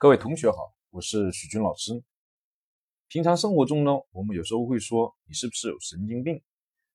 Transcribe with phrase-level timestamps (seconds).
[0.00, 2.04] 各位同学好，我是许军老师。
[3.08, 6.40] 平常生活中呢，我们有时候会说你是不是有神经病？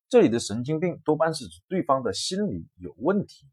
[0.07, 3.45] 这里的神经病多半是指对方的心理有问题。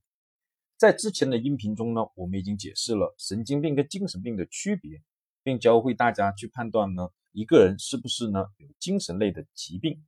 [0.77, 5.02] 在之前的音频中呢，我们已经解释了神经病跟精神病的区别，
[5.43, 10.01] 并教会大家去判断呢一个人是不是呢有精神类的疾病。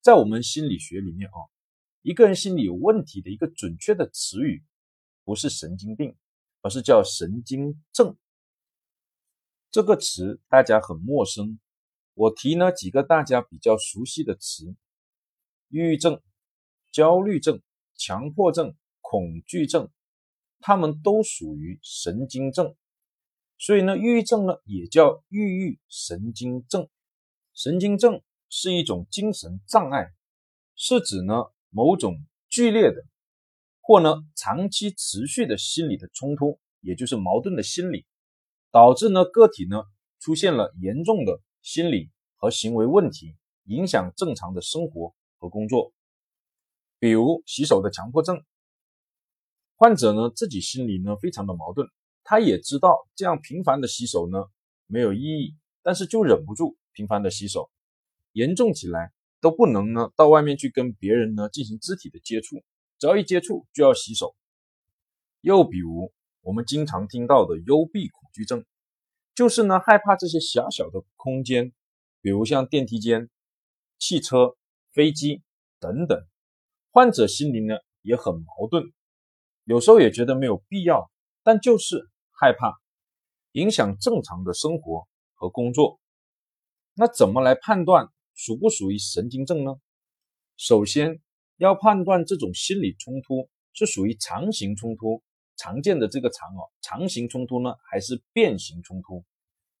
[0.00, 1.46] 在我们心理学里面啊，
[2.02, 4.64] 一个人心理有问题的一个准确的词语
[5.22, 6.16] 不是神经病，
[6.60, 8.16] 而是叫神经症。
[9.72, 11.58] 这个词大家很陌生，
[12.12, 14.76] 我提呢几个大家比较熟悉的词：
[15.70, 16.20] 抑郁症、
[16.90, 17.62] 焦虑症、
[17.96, 19.88] 强迫症、恐惧症，
[20.60, 22.76] 它们都属于神经症。
[23.56, 26.86] 所以呢，抑郁症呢也叫抑郁神经症。
[27.54, 30.12] 神经症是一种精神障碍，
[30.76, 33.06] 是指呢某种剧烈的
[33.80, 38.04] 或呢长期持续的心理的冲突，也就是矛盾的心理。
[38.72, 39.84] 导致呢个体呢
[40.18, 45.92] 出现了严重的心理和行为问题，影响正常的生活和工作。
[46.98, 48.42] 比如洗手的强迫症，
[49.76, 51.86] 患者呢自己心里呢非常的矛盾，
[52.24, 54.42] 他也知道这样频繁的洗手呢
[54.86, 57.70] 没有意义，但是就忍不住频繁的洗手，
[58.32, 59.12] 严重起来
[59.42, 62.64] 都不能呢到外面去跟别人呢进行肢体的接触，
[62.98, 64.34] 只要一接触就要洗手。
[65.42, 66.10] 又比如。
[66.42, 68.64] 我们经常听到的幽闭恐惧症，
[69.32, 71.72] 就是呢害怕这些狭小的空间，
[72.20, 73.30] 比如像电梯间、
[73.98, 74.56] 汽车、
[74.92, 75.42] 飞机
[75.78, 76.26] 等等。
[76.90, 78.92] 患者心里呢也很矛盾，
[79.64, 81.10] 有时候也觉得没有必要，
[81.44, 82.80] 但就是害怕
[83.52, 86.00] 影响正常的生活和工作。
[86.94, 89.76] 那怎么来判断属不属于神经症呢？
[90.56, 91.20] 首先
[91.56, 95.22] 要判断这种心理冲突是属于长型冲突。
[95.62, 99.24] 常见的这个常哦，常型冲突呢，还是变形冲突？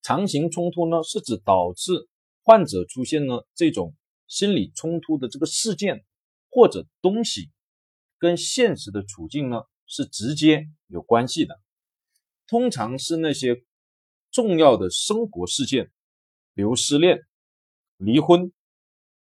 [0.00, 2.08] 常型冲突呢，是指导致
[2.44, 3.96] 患者出现呢这种
[4.28, 6.04] 心理冲突的这个事件
[6.52, 7.50] 或者东西，
[8.16, 11.60] 跟现实的处境呢是直接有关系的。
[12.46, 13.64] 通常是那些
[14.30, 15.90] 重要的生活事件，
[16.54, 17.22] 比如失恋、
[17.96, 18.52] 离婚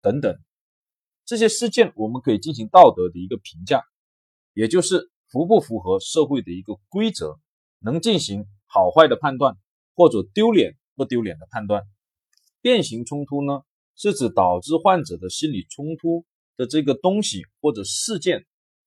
[0.02, 0.36] 等等
[1.25, 3.84] 这些事件，我们可以进行道德的一个评价，
[4.54, 5.08] 也就是。
[5.30, 7.38] 符不符合社会的一个规则，
[7.80, 9.56] 能进行好坏的判断，
[9.94, 11.82] 或者丢脸不丢脸的判断。
[12.60, 13.62] 变形冲突呢，
[13.94, 16.24] 是指导致患者的心理冲突
[16.56, 18.46] 的这个东西或者事件，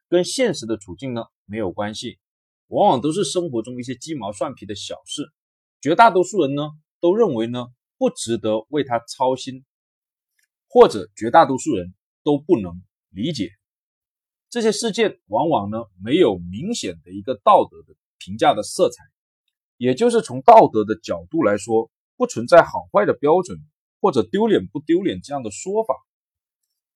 [0.09, 2.19] 跟现实的处境呢没有关系，
[2.67, 5.31] 往往都是生活中一些鸡毛蒜皮的小事，
[5.79, 9.63] 绝大多数人呢都认为呢不值得为他操心，
[10.67, 13.51] 或者绝大多数人都不能理解。
[14.51, 19.01] 这些事件往往呢没有明显的一个道德的评价的色彩，
[19.77, 23.57] 也就是从道德的角度来说，不存在好坏的标准
[24.01, 25.95] 或者丢脸不丢脸这样的说法。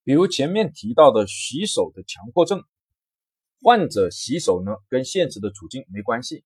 [0.04, 2.62] 比如前面提到的洗手的强迫症，
[3.62, 6.44] 患者洗手呢跟现实的处境没关系，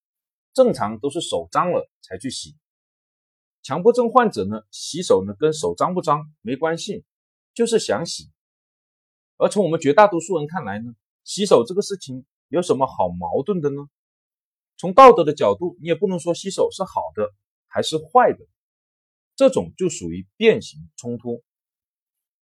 [0.53, 2.56] 正常都是手脏了才去洗。
[3.64, 7.03] 强迫症患者呢洗手呢跟手脏不脏没关系，
[7.56, 8.30] 就是想洗。
[9.39, 13.88] 而从我们绝大多数人看来呢，洗手这个事情有什么好矛盾的呢？
[14.75, 17.33] 从道德的角度，你也不能说洗手是好的
[17.67, 18.45] 还是坏的，
[19.38, 21.41] 这种就属于变形冲突，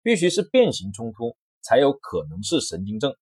[0.03, 3.15] 必须是变形冲突才有可能是神经症。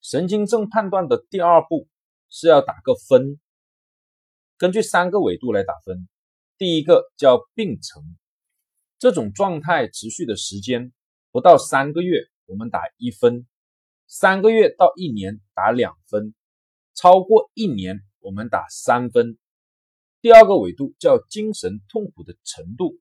[0.00, 1.86] 神经症判断的第二步
[2.28, 3.38] 是要打个分，
[4.58, 6.08] 根据三个维度来打分。
[6.58, 8.16] 第一个叫病程，
[8.98, 10.92] 这种状态持续的时间
[11.30, 12.28] 不到三个月。
[12.46, 13.46] 我们打一分，
[14.06, 16.34] 三个月到一年打两分，
[16.94, 19.36] 超过一年我们打三分。
[20.20, 22.98] 第二个维度叫精神痛苦的程度，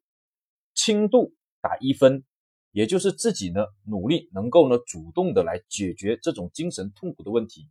[0.73, 2.24] 轻度打一分，
[2.71, 7.69] 也就是自己呢努力能够呢主动的来解决这种精神痛苦的问题。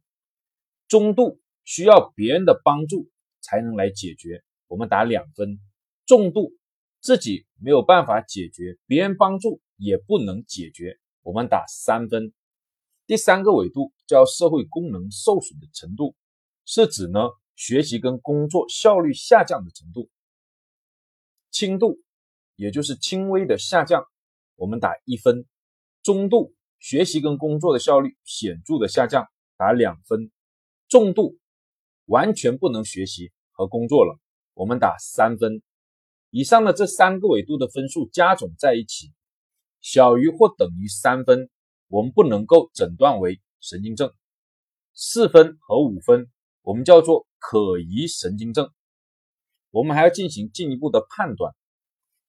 [0.89, 3.11] 中度需要别人的帮助
[3.41, 5.59] 才能来解决，我们打两分。
[6.07, 6.53] 重度
[7.01, 10.99] 自己没有办法解决，别人帮助也不能解决。
[11.25, 12.33] 我们打三分。
[13.07, 16.15] 第三个维度叫社会功能受损的程度，
[16.65, 20.11] 是指呢学习跟工作效率下降的程度。
[21.51, 21.99] 轻度，
[22.57, 24.05] 也就是轻微的下降，
[24.57, 25.45] 我们打一分；
[26.03, 29.27] 中度，学习跟工作的效率显著的下降，
[29.57, 30.31] 打两分；
[30.89, 31.39] 重度，
[32.05, 34.19] 完全不能学习和工作了，
[34.53, 35.63] 我们打三分。
[36.31, 39.13] 以上的这三个维度的分数加总在一起。
[39.85, 41.51] 小于或等于三分，
[41.89, 44.09] 我们不能够诊断为神经症；
[44.95, 46.31] 四分和五分，
[46.63, 48.71] 我们叫做可疑神经症。
[49.71, 51.55] 我们还要进行进一步的判断。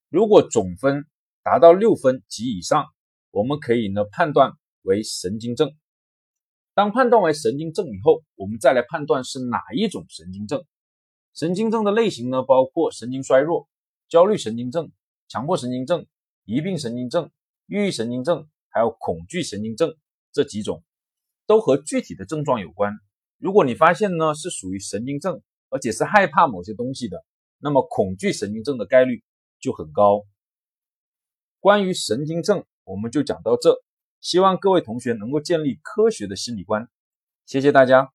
[0.09, 1.05] 如果总分
[1.43, 2.87] 达到六分及以上，
[3.31, 5.73] 我们可以呢判断为神经症。
[6.73, 10.65] 当判断为神经症以后，我们再来判断是哪一种神经症。
[11.33, 13.69] 神经症的类型呢，包括神经衰弱、
[14.09, 14.91] 焦虑神经症、
[15.29, 16.05] 强迫神经症、
[16.43, 17.31] 疑病神经症、
[17.67, 19.95] 抑郁神经症，还有恐惧神经症
[20.31, 20.83] 这几种，
[21.45, 22.93] 都和具体的症状有关。
[23.37, 27.25] 如果你发现呢是属于神经症，而且是害怕某些东西的，
[27.59, 29.23] 那么恐惧神经症的概率
[29.59, 30.25] 就很高。
[31.59, 33.83] 关于神经症，我们就讲到这。
[34.21, 36.89] 希望各位同学能够建立科学的心理观。
[37.45, 38.14] 谢谢大家。